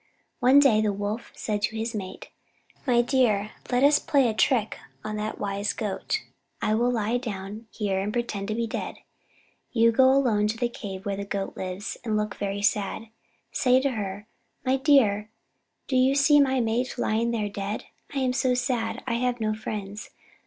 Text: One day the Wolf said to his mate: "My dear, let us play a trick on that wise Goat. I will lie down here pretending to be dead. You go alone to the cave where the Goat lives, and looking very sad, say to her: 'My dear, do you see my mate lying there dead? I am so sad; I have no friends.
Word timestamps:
One 0.39 0.57
day 0.59 0.81
the 0.81 0.91
Wolf 0.91 1.31
said 1.35 1.61
to 1.61 1.77
his 1.77 1.93
mate: 1.93 2.29
"My 2.87 3.03
dear, 3.03 3.51
let 3.71 3.83
us 3.83 3.99
play 3.99 4.27
a 4.27 4.33
trick 4.33 4.79
on 5.03 5.15
that 5.17 5.39
wise 5.39 5.73
Goat. 5.73 6.23
I 6.59 6.73
will 6.73 6.89
lie 6.89 7.19
down 7.19 7.67
here 7.69 8.09
pretending 8.09 8.47
to 8.55 8.61
be 8.61 8.65
dead. 8.65 8.95
You 9.71 9.91
go 9.91 10.09
alone 10.11 10.47
to 10.47 10.57
the 10.57 10.69
cave 10.69 11.05
where 11.05 11.17
the 11.17 11.23
Goat 11.23 11.55
lives, 11.55 11.97
and 12.03 12.17
looking 12.17 12.39
very 12.39 12.63
sad, 12.63 13.09
say 13.51 13.79
to 13.79 13.91
her: 13.91 14.25
'My 14.65 14.77
dear, 14.77 15.29
do 15.87 15.95
you 15.95 16.15
see 16.15 16.39
my 16.39 16.59
mate 16.59 16.97
lying 16.97 17.29
there 17.29 17.47
dead? 17.47 17.83
I 18.11 18.21
am 18.21 18.33
so 18.33 18.55
sad; 18.55 19.03
I 19.05 19.19
have 19.19 19.39
no 19.39 19.53
friends. 19.53 20.09